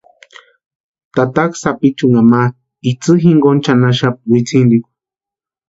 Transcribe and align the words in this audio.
Tataka 1.15 1.55
sapichunha 1.61 2.21
ma 2.31 2.41
itsï 2.91 3.13
jinkoni 3.23 3.59
chʼanaxapti 3.65 4.23
witsintikwa. 4.31 4.91